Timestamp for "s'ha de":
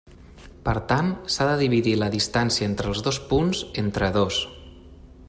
1.33-1.59